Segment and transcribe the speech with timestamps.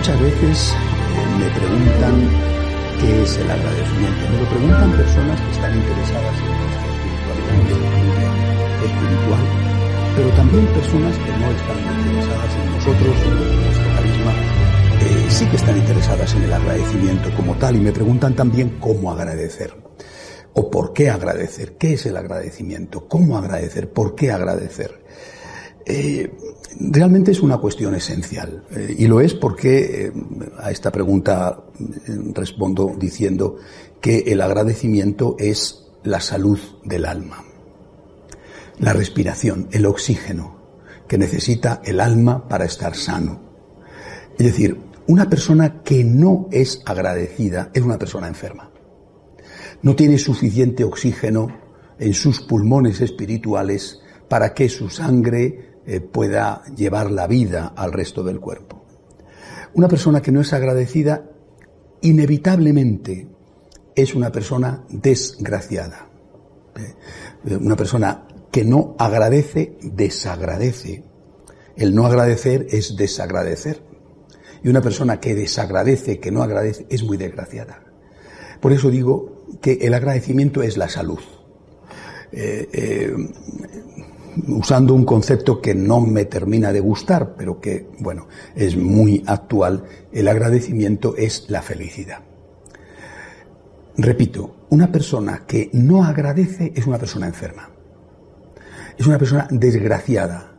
[0.00, 2.30] Muchas veces eh, me preguntan
[3.02, 4.30] qué es el agradecimiento.
[4.30, 8.32] Me lo preguntan personas que están interesadas en nuestra espiritualidad,
[8.80, 9.44] espiritual,
[10.16, 14.32] pero también personas que no están interesadas en nosotros, en nuestro carisma,
[15.02, 19.12] eh, sí que están interesadas en el agradecimiento como tal y me preguntan también cómo
[19.12, 19.74] agradecer
[20.54, 24.98] o por qué agradecer, qué es el agradecimiento, cómo agradecer, por qué agradecer.
[25.86, 26.30] Eh,
[26.78, 30.12] realmente es una cuestión esencial eh, y lo es porque eh,
[30.58, 31.64] a esta pregunta
[32.34, 33.56] respondo diciendo
[34.00, 37.44] que el agradecimiento es la salud del alma,
[38.78, 40.60] la respiración, el oxígeno
[41.08, 43.40] que necesita el alma para estar sano.
[44.38, 48.70] Es decir, una persona que no es agradecida es una persona enferma.
[49.82, 51.48] No tiene suficiente oxígeno
[51.98, 58.22] en sus pulmones espirituales para que su sangre eh, pueda llevar la vida al resto
[58.22, 58.84] del cuerpo.
[59.74, 61.24] Una persona que no es agradecida,
[62.02, 63.28] inevitablemente
[63.94, 66.08] es una persona desgraciada.
[66.76, 71.04] Eh, una persona que no agradece, desagradece.
[71.76, 73.82] El no agradecer es desagradecer.
[74.62, 77.84] Y una persona que desagradece, que no agradece, es muy desgraciada.
[78.60, 81.20] Por eso digo que el agradecimiento es la salud.
[82.32, 83.16] Eh,
[84.48, 89.84] usando un concepto que no me termina de gustar, pero que, bueno, es muy actual,
[90.12, 92.20] el agradecimiento es la felicidad.
[93.96, 97.70] Repito, una persona que no agradece es una persona enferma.
[98.96, 100.52] Es una persona desgraciada.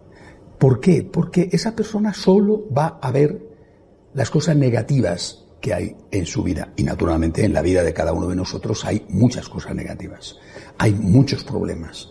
[0.58, 1.04] ¿Por qué?
[1.04, 3.42] Porque esa persona solo va a ver
[4.14, 6.74] las cosas negativas que hay en su vida.
[6.76, 10.38] Y naturalmente en la vida de cada uno de nosotros hay muchas cosas negativas.
[10.78, 12.10] Hay muchos problemas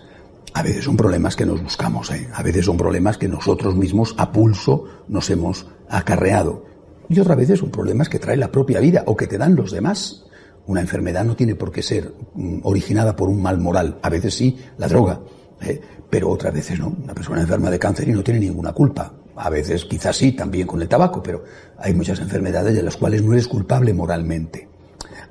[0.54, 2.28] a veces son problemas que nos buscamos, ¿eh?
[2.34, 6.64] a veces son problemas que nosotros mismos a pulso nos hemos acarreado.
[7.08, 9.70] Y otras veces son problemas que trae la propia vida o que te dan los
[9.72, 10.24] demás.
[10.66, 13.98] Una enfermedad no tiene por qué ser mm, originada por un mal moral.
[14.02, 15.20] A veces sí, la droga,
[15.60, 15.80] ¿eh?
[16.08, 16.94] pero otras veces no.
[17.02, 19.12] Una persona enferma de cáncer y no tiene ninguna culpa.
[19.36, 21.44] A veces quizás sí, también con el tabaco, pero
[21.78, 24.68] hay muchas enfermedades de las cuales no eres culpable moralmente.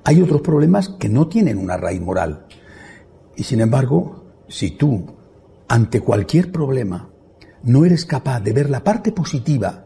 [0.03, 2.45] Hay otros problemas que no tienen una raíz moral.
[3.35, 4.18] Y sin embargo,
[4.49, 5.05] si tú,
[5.67, 7.09] ante cualquier problema,
[7.63, 9.85] no eres capaz de ver la parte positiva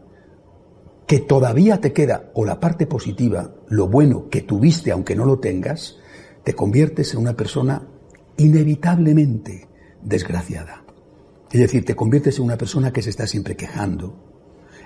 [1.06, 5.38] que todavía te queda, o la parte positiva, lo bueno que tuviste aunque no lo
[5.38, 5.98] tengas,
[6.44, 7.86] te conviertes en una persona
[8.38, 9.68] inevitablemente
[10.02, 10.84] desgraciada.
[11.52, 14.18] Es decir, te conviertes en una persona que se está siempre quejando,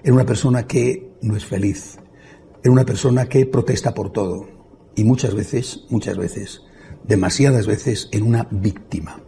[0.03, 1.99] en una persona que no es feliz,
[2.65, 4.49] en una persona que protesta por todo
[4.97, 6.63] y muchas veces, muchas veces,
[7.05, 9.23] demasiadas veces en una víctima.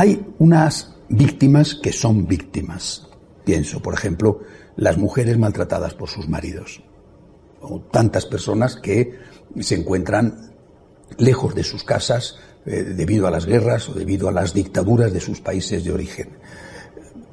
[0.00, 3.06] Hay unas víctimas que son víctimas.
[3.44, 4.40] Pienso, por ejemplo,
[4.76, 6.82] las mujeres maltratadas por sus maridos.
[7.60, 9.18] O tantas personas que
[9.58, 10.54] se encuentran
[11.18, 15.20] lejos de sus casas eh, debido a las guerras o debido a las dictaduras de
[15.20, 16.30] sus países de origen.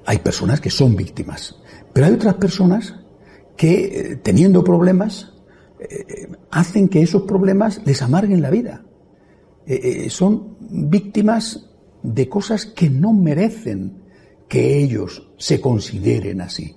[0.05, 1.55] Hay personas que son víctimas,
[1.93, 2.95] pero hay otras personas
[3.55, 5.31] que, eh, teniendo problemas,
[5.79, 8.83] eh, hacen que esos problemas les amarguen la vida.
[10.09, 11.66] son víctimas
[12.03, 14.03] de cosas que no merecen
[14.47, 16.75] que ellos se consideren así.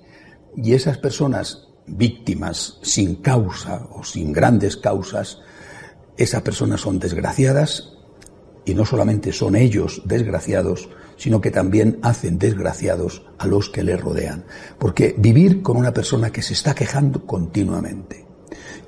[0.55, 5.39] Y esas personas víctimas sin causa o sin grandes causas,
[6.17, 7.93] esas personas son desgraciadas
[8.65, 13.99] y no solamente son ellos desgraciados, sino que también hacen desgraciados a los que les
[13.99, 14.45] rodean.
[14.77, 18.25] Porque vivir con una persona que se está quejando continuamente,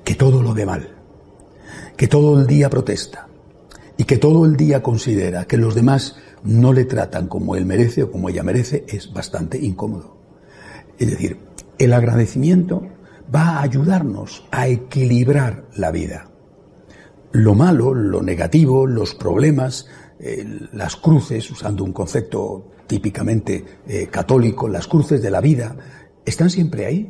[0.04, 0.96] que todo lo ve mal,
[1.96, 3.28] que todo el día protesta,
[4.04, 8.04] y que todo el día considera que los demás no le tratan como él merece
[8.04, 10.18] o como ella merece, es bastante incómodo.
[11.00, 11.40] Es decir,
[11.78, 12.86] el agradecimiento
[13.34, 16.30] va a ayudarnos a equilibrar la vida.
[17.32, 19.88] Lo malo, lo negativo, los problemas,
[20.20, 25.78] eh, las cruces, usando un concepto típicamente eh, católico, las cruces de la vida,
[26.26, 27.10] están siempre ahí.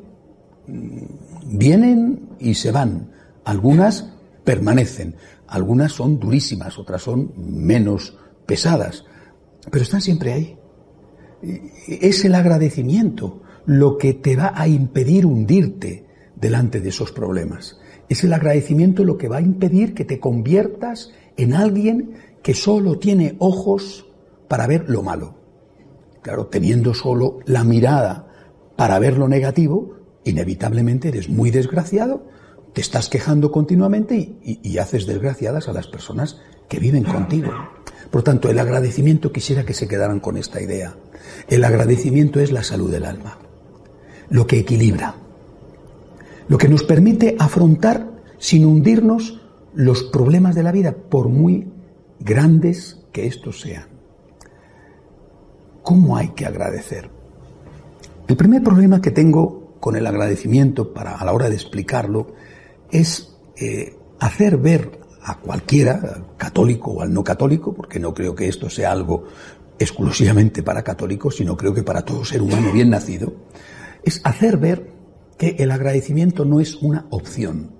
[0.67, 3.09] Mm, vienen y se van.
[3.45, 4.13] Algunas
[4.43, 5.15] permanecen.
[5.53, 8.17] Algunas son durísimas, otras son menos
[8.47, 9.05] pesadas,
[9.69, 10.57] pero están siempre ahí.
[11.87, 17.79] Es el agradecimiento lo que te va a impedir hundirte delante de esos problemas.
[18.09, 22.97] Es el agradecimiento lo que va a impedir que te conviertas en alguien que solo
[22.97, 24.07] tiene ojos
[24.47, 25.35] para ver lo malo.
[26.23, 28.27] Claro, teniendo solo la mirada
[28.75, 32.25] para ver lo negativo, inevitablemente eres muy desgraciado
[32.73, 37.51] te estás quejando continuamente y, haces desgraciadas a las personas que viven contigo.
[38.09, 40.95] Por tanto, el agradecimiento quisiera que se quedaran con esta idea.
[41.47, 43.37] El agradecimiento es la salud del alma,
[44.29, 45.15] lo que equilibra.
[46.49, 48.05] lo que nos permite afrontar
[48.37, 49.39] sin hundirnos
[49.73, 51.71] los problemas de la vida, por muy
[52.19, 53.87] grandes que estos sean.
[55.83, 57.09] ¿Cómo hay que agradecer?
[58.27, 62.27] El primer problema que tengo con el agradecimiento para a la hora de explicarlo
[62.93, 68.47] es eh, hacer ver a cualquiera, católico o al no católico, porque no creo que
[68.47, 69.25] esto sea algo
[69.79, 73.33] exclusivamente para católicos, sino creo que para todo ser humano bien nacido,
[74.03, 74.91] es hacer ver
[75.37, 77.71] que el agradecimiento no es una opción,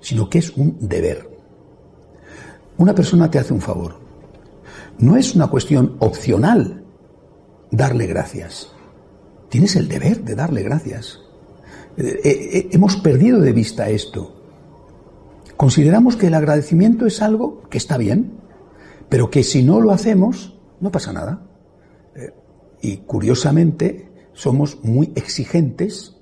[0.00, 1.30] sino que es un deber.
[2.78, 4.00] Una persona te hace un favor.
[4.98, 6.84] No es una cuestión opcional
[7.70, 8.72] darle gracias.
[9.48, 11.20] Tienes el deber de darle gracias.
[11.96, 14.34] Eh, eh, hemos perdido de vista esto.
[15.56, 18.38] Consideramos que el agradecimiento es algo que está bien,
[19.08, 21.46] pero que si no lo hacemos, no pasa nada.
[22.14, 22.32] Eh,
[22.82, 26.16] y curiosamente, somos muy exigentes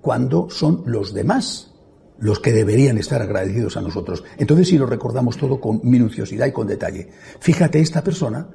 [0.00, 1.70] cuando son los demás
[2.18, 4.24] los que deberían estar agradecidos a nosotros.
[4.38, 7.10] Entonces, si lo recordamos todo con minuciosidad y con detalle,
[7.40, 8.48] fíjate esta persona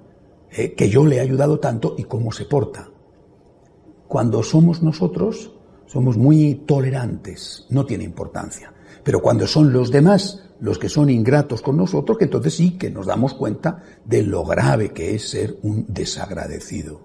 [0.49, 2.89] que yo le he ayudado tanto y cómo se porta.
[4.07, 5.58] Cuando somos nosotros,
[5.89, 8.71] somos muy tolerantes, no tiene importancia.
[9.03, 12.91] Pero cuando son los demás los que son ingratos con nosotros, que entonces sí que
[12.91, 17.01] nos damos cuenta de lo grave que es ser un desagradecido.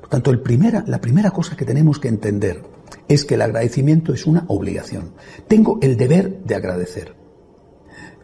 [0.00, 2.62] Por tanto, la primera cosa que tenemos que entender
[3.08, 5.14] es que el agradecimiento es una obligación.
[5.48, 7.14] Tengo el deber de agradecer.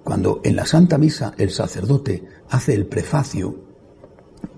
[0.04, 3.56] Cuando en la Santa Misa el sacerdote hace el prefacio,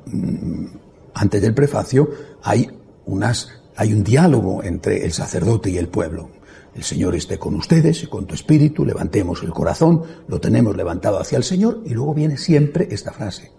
[0.06, 0.66] mm,
[1.14, 2.08] antes del prefacio
[2.42, 2.68] hay
[3.06, 6.30] unas hay un diálogo entre el sacerdote y el pueblo.
[6.74, 11.20] El Señor esté con ustedes y con tu espíritu, levantemos el corazón, lo tenemos levantado
[11.20, 13.52] hacia el Señor y luego viene siempre esta frase.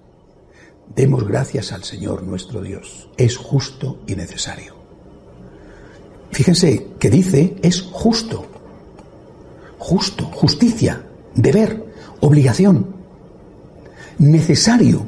[0.93, 3.09] Demos gracias al Señor nuestro Dios.
[3.17, 4.75] Es justo y necesario.
[6.31, 8.45] Fíjense que dice es justo.
[9.77, 11.85] Justo, justicia, deber,
[12.19, 12.95] obligación,
[14.17, 15.05] necesario.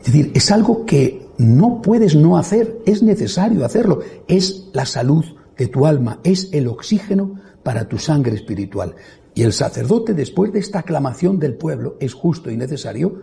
[0.00, 4.00] Es decir, es algo que no puedes no hacer, es necesario hacerlo.
[4.28, 5.24] Es la salud
[5.56, 8.94] de tu alma, es el oxígeno para tu sangre espiritual.
[9.34, 13.22] Y el sacerdote, después de esta aclamación del pueblo, es justo y necesario,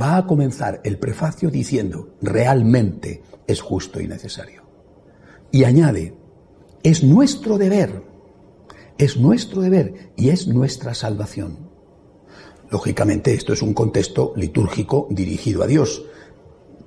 [0.00, 4.62] va a comenzar el prefacio diciendo, realmente es justo y necesario.
[5.52, 6.14] Y añade,
[6.82, 8.02] es nuestro deber,
[8.98, 11.70] es nuestro deber y es nuestra salvación.
[12.70, 16.04] Lógicamente esto es un contexto litúrgico dirigido a Dios.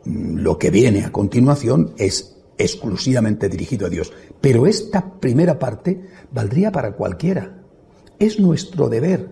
[0.08, 4.14] Lo que viene a continuación es exclusivamente dirigido a Dios.
[4.40, 6.02] Pero esta primera parte
[6.32, 7.62] valdría para cualquiera.
[8.18, 9.30] Es nuestro deber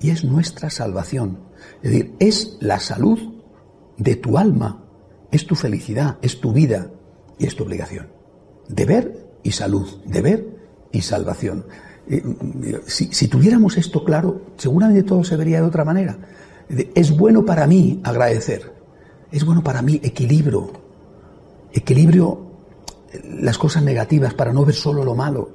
[0.00, 1.40] y es nuestra salvación.
[1.82, 3.18] Es decir, es la salud
[3.96, 4.84] de tu alma,
[5.32, 6.90] es tu felicidad, es tu vida
[7.38, 8.08] y es tu obligación.
[8.68, 10.46] Deber y salud, deber
[10.92, 11.66] y salvación.
[12.08, 12.22] Eh,
[12.86, 16.16] si, si, tuviéramos esto claro, seguramente todo se vería de otra manera.
[16.94, 18.72] Es bueno para mí agradecer,
[19.32, 20.70] es bueno para mí equilibrio,
[21.72, 22.52] equilibrio
[23.24, 25.50] las cosas negativas para no ver solo lo malo.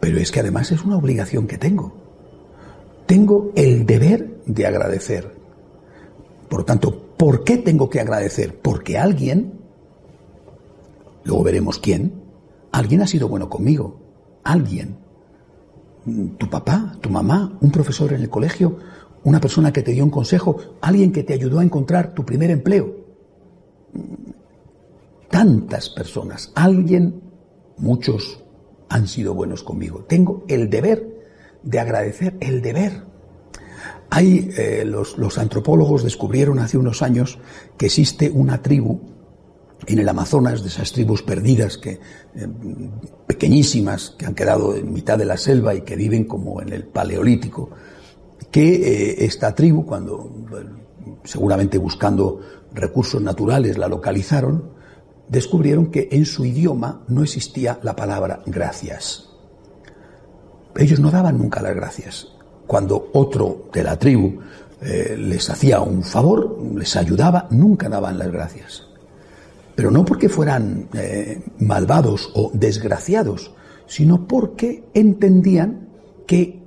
[0.00, 1.92] Pero es que además es una obligación que tengo.
[3.06, 5.34] Tengo el deber de agradecer.
[6.48, 8.58] Por lo tanto, ¿por qué tengo que agradecer?
[8.60, 9.60] Porque alguien,
[11.24, 12.22] luego veremos quién,
[12.72, 14.00] alguien ha sido bueno conmigo.
[14.42, 14.96] Alguien.
[16.38, 18.78] Tu papá, tu mamá, un profesor en el colegio,
[19.24, 22.50] una persona que te dio un consejo, alguien que te ayudó a encontrar tu primer
[22.50, 23.00] empleo
[25.30, 27.22] tantas personas, alguien,
[27.78, 28.42] muchos
[28.88, 30.04] han sido buenos conmigo.
[30.08, 31.06] Tengo el deber
[31.62, 33.04] de agradecer, el deber.
[34.10, 37.38] Hay, eh, los, antropólogos descubrieron hace unos años
[37.78, 39.00] que existe una tribu
[39.86, 42.00] en el Amazonas, de esas tribus perdidas, que, eh,
[43.26, 46.84] pequeñísimas, que han quedado en mitad de la selva y que viven como en el
[46.84, 47.70] Paleolítico,
[48.50, 50.30] que eh, esta tribu, cuando
[51.24, 52.40] seguramente buscando
[52.72, 54.70] recursos naturales la localizaron,
[55.28, 59.28] descubrieron que en su idioma no existía la palabra gracias.
[60.76, 62.28] Ellos no daban nunca las gracias.
[62.66, 64.40] Cuando otro de la tribu
[64.80, 68.86] eh, les hacía un favor, les ayudaba, nunca daban las gracias.
[69.74, 73.52] Pero no porque fueran eh, malvados o desgraciados,
[73.86, 75.88] sino porque entendían
[76.26, 76.59] que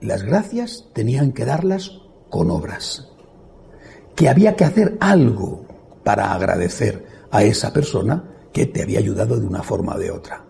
[0.00, 3.08] las gracias tenían que darlas con obras,
[4.14, 5.66] que había que hacer algo
[6.04, 10.44] para agradecer, a esa persona que te había ayudado de una forma o de otra.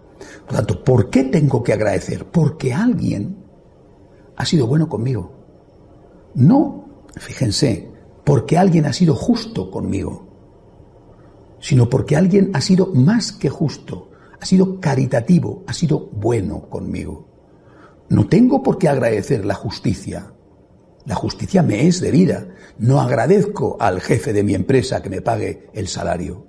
[0.46, 2.26] Por lo tanto, ¿por qué tengo que agradecer?
[2.26, 3.44] Porque alguien
[4.36, 5.32] ha sido bueno conmigo.
[6.34, 7.90] No, fíjense,
[8.24, 10.28] porque alguien ha sido justo conmigo,
[11.60, 17.29] sino porque alguien ha sido más que justo, ha sido caritativo, ha sido bueno conmigo.
[18.10, 20.32] No tengo por qué agradecer la justicia.
[21.06, 22.48] La justicia me es debida.
[22.76, 26.44] No agradezco al jefe de mi empresa que me pague el salario.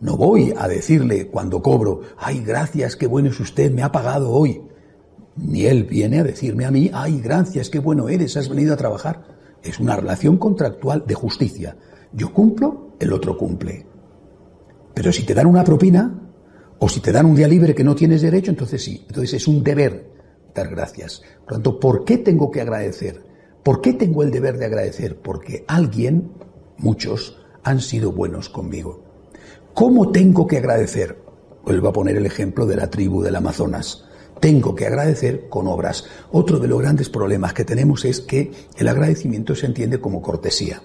[0.00, 4.32] No voy a decirle cuando cobro, ay, gracias, qué bueno es usted, me ha pagado
[4.32, 4.62] hoy.
[5.36, 8.76] Ni él viene a decirme a mí, ay, gracias, qué bueno eres, has venido a
[8.76, 9.38] trabajar.
[9.62, 11.76] Es una relación contractual de justicia.
[12.12, 13.86] Yo cumplo, el otro cumple.
[14.92, 16.32] Pero si te dan una propina,
[16.80, 19.04] o si te dan un día libre que no tienes derecho, entonces sí.
[19.06, 20.10] Entonces es un deber
[20.54, 21.22] dar gracias.
[21.44, 23.22] Por lo tanto, ¿por qué tengo que agradecer?
[23.62, 25.20] ¿Por qué tengo el deber de agradecer?
[25.20, 26.32] Porque alguien,
[26.78, 29.04] muchos, han sido buenos conmigo.
[29.74, 31.18] ¿Cómo tengo que agradecer?
[31.64, 34.04] Vuelvo a poner el ejemplo de la tribu del Amazonas.
[34.40, 36.06] Tengo que agradecer con obras.
[36.32, 40.82] Otro de los grandes problemas que tenemos es que el agradecimiento se entiende como cortesía.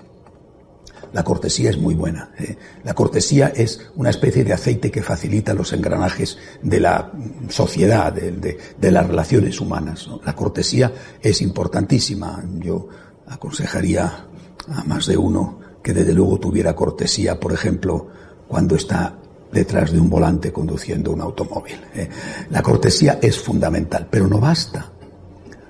[1.14, 2.32] La cortesía es muy buena.
[2.38, 2.58] ¿eh?
[2.84, 7.12] La cortesía es una especie de aceite que facilita los engranajes de la
[7.50, 10.10] sociedad, de, las relaciones humanas.
[10.26, 12.44] La cortesía es importantísima.
[12.60, 12.88] Yo
[13.28, 14.28] aconsejaría
[14.68, 18.08] a más de uno que desde luego tuviera cortesía, por ejemplo,
[18.48, 19.18] cuando está
[19.52, 21.80] detrás de un volante conduciendo un automóvil.
[21.94, 22.10] ¿eh?
[22.50, 24.92] La cortesía es fundamental, pero no basta.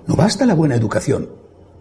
[0.07, 1.29] No basta la buena educación.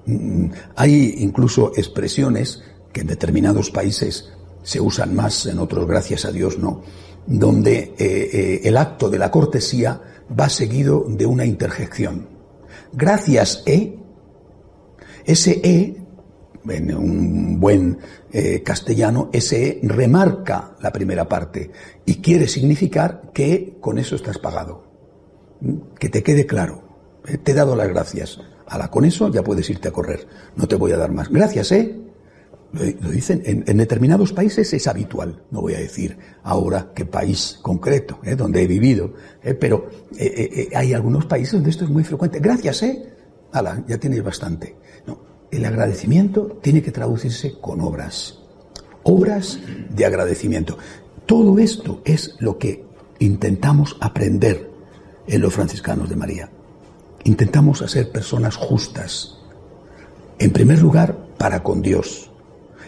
[0.07, 0.47] Mm,
[0.77, 2.63] hay incluso expresiones
[2.95, 4.31] que en determinados países
[4.63, 6.83] se usan más, en otros, gracias a Dios, no,
[7.27, 10.01] donde eh, eh, el acto de la cortesía
[10.41, 12.29] va seguido de una interjección.
[12.93, 13.99] Gracias, E.
[15.27, 15.97] Ese E,
[16.67, 17.99] en un buen
[18.65, 21.71] castellano, ese E remarca la primera parte
[22.07, 24.85] y quiere significar que con eso estás pagado.
[25.99, 26.83] Que te quede claro.
[27.43, 28.39] Te he dado las gracias.
[28.67, 30.27] Ala, con eso ya puedes irte a correr.
[30.57, 31.29] No te voy a dar más.
[31.29, 32.04] Gracias, ¿eh?
[32.75, 38.19] Lo dicen, en, determinados países es habitual, no voy a decir ahora qué país concreto,
[38.25, 38.35] ¿eh?
[38.35, 39.14] donde he vivido,
[39.45, 39.54] ¿eh?
[39.54, 39.88] pero
[40.19, 42.40] eh, hay algunos países donde esto es muy frecuente.
[42.40, 43.12] Gracias, ¿eh?
[43.52, 44.75] Ala, ya tienes bastante.
[45.07, 45.21] No,
[45.52, 48.40] el agradecimiento tiene que traducirse con obras,
[49.04, 50.76] obras de agradecimiento.
[51.26, 52.85] Todo esto es lo que
[53.21, 54.69] intentamos aprender
[55.28, 56.50] en los franciscanos de María.
[57.23, 59.38] Intentamos hacer personas justas,
[60.40, 62.33] en primer lugar, para con Dios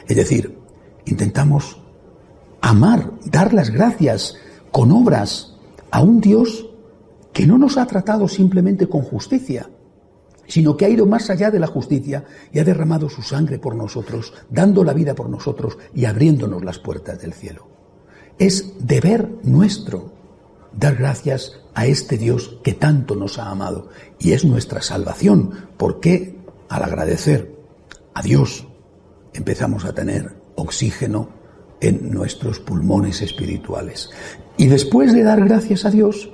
[0.09, 0.59] es decir,
[1.05, 1.81] intentamos
[2.61, 4.37] amar, dar las gracias
[4.71, 5.55] con obras
[5.91, 6.69] a un Dios
[7.33, 9.69] que no nos ha tratado simplemente con justicia,
[10.47, 13.75] sino que ha ido más allá de la justicia y ha derramado su sangre por
[13.75, 17.67] nosotros, dando la vida por nosotros y abriéndonos las puertas del cielo.
[18.39, 20.13] Es deber nuestro
[20.73, 26.39] dar gracias a este Dios que tanto nos ha amado y es nuestra salvación, porque
[26.69, 27.57] al agradecer
[28.15, 28.67] a Dios
[29.37, 31.29] empezamos a tener oxígeno
[31.81, 34.11] en nuestros pulmones espirituales.
[34.57, 36.31] Y después de dar gracias a Dios,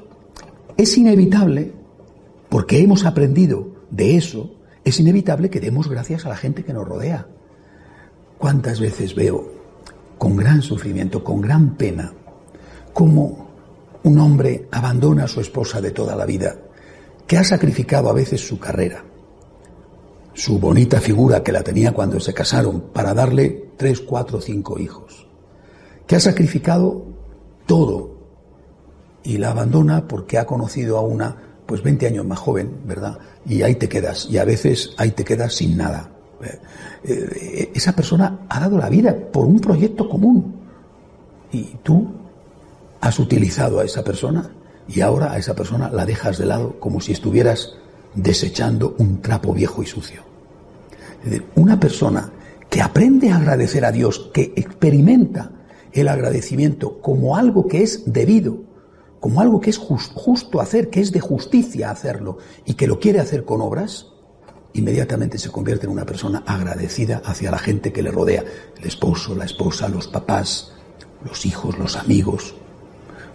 [0.77, 1.73] es inevitable,
[2.49, 4.55] porque hemos aprendido de eso,
[4.85, 7.27] es inevitable que demos gracias a la gente que nos rodea.
[8.39, 9.53] ¿Cuántas veces veo
[10.19, 12.13] con gran sufrimiento, con gran pena,
[12.93, 13.51] cómo
[14.05, 16.57] un hombre abandona a su esposa de toda la vida,
[17.27, 19.05] que ha sacrificado a veces su carrera,
[20.43, 25.29] su bonita figura que la tenía cuando se casaron para darle tres, cuatro, cinco hijos,
[26.05, 27.07] que ha sacrificado
[27.65, 28.17] todo
[29.23, 33.21] y la abandona porque ha conocido a una, pues 20 años más joven, ¿verdad?
[33.47, 36.11] Y ahí te quedas, y a veces ahí te quedas sin nada.
[36.43, 36.59] Eh,
[37.05, 40.57] eh, esa persona ha dado la vida por un proyecto común
[41.53, 42.09] y tú
[43.01, 44.51] has utilizado a esa persona
[44.89, 47.75] y ahora a esa persona la dejas de lado como si estuvieras
[48.17, 50.32] desechando un trapo viejo y sucio.
[51.25, 52.33] Es decir, una persona
[52.69, 55.51] que aprende a agradecer a Dios, que experimenta
[55.93, 58.63] el agradecimiento como algo que es debido,
[59.21, 63.21] como algo que es justo hacer, que es de justicia hacerlo y que lo quiere
[63.21, 64.09] hacer con obras,
[64.73, 68.45] inmediatamente se convierte en una persona agradecida hacia la gente que le rodea,
[68.77, 70.73] el esposo, la esposa, los papás,
[71.25, 72.55] los hijos, los amigos.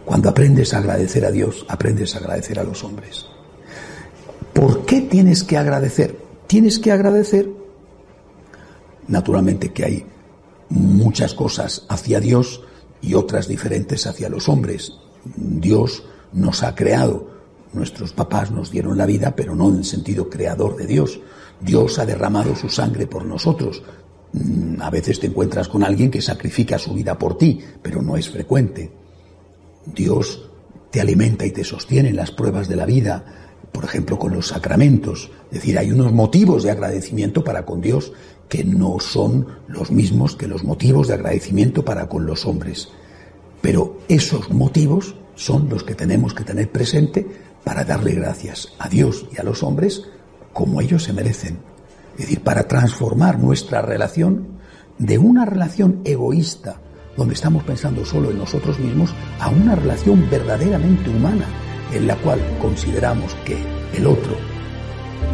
[0.03, 3.25] Cuando aprendes a agradecer a Dios, aprendes a agradecer a los hombres.
[4.53, 6.17] ¿Por qué tienes que agradecer?
[6.47, 7.49] Tienes que agradecer,
[9.07, 10.05] naturalmente que hay
[10.69, 12.61] muchas cosas hacia Dios
[13.01, 14.93] y otras diferentes hacia los hombres.
[15.35, 17.29] Dios nos ha creado,
[17.73, 21.19] nuestros papás nos dieron la vida, pero no en el sentido creador de Dios.
[21.59, 23.81] Dios ha derramado su sangre por nosotros.
[24.33, 28.17] Mm, a veces te encuentras con alguien que sacrifica su vida por ti, pero no
[28.17, 28.91] es frecuente.
[29.85, 30.49] Dios
[30.91, 33.25] te alimenta y te sostiene en las pruebas de la vida,
[33.71, 35.31] por ejemplo, con los sacramentos.
[35.51, 38.11] Es decir, hay unos motivos de agradecimiento para con Dios
[38.49, 42.89] que no son los mismos que los motivos de agradecimiento para con los hombres.
[43.61, 47.25] Pero esos motivos son los que tenemos que tener presente
[47.63, 50.03] para darle gracias a Dios y a los hombres
[50.53, 51.59] como ellos se merecen.
[52.13, 54.57] Es decir, para transformar nuestra relación
[54.97, 56.81] de una relación egoísta,
[57.15, 61.45] donde estamos pensando solo en nosotros mismos, a una relación verdaderamente humana,
[61.93, 63.57] en la cual consideramos que
[63.95, 64.56] el otro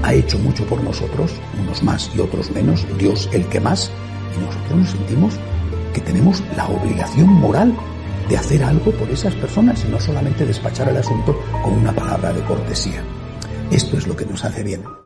[0.04, 3.92] ha hecho mucho por nosotros, unos más y otros menos, Dios el que más,
[4.36, 5.34] y nosotros nos sentimos
[5.94, 7.76] que tenemos la obligación moral
[8.30, 12.34] de hacer algo por esas personas y no solamente despachar el asunto con una palabra
[12.34, 13.04] de cortesía.
[13.72, 15.03] Esto es lo que nos hace bien.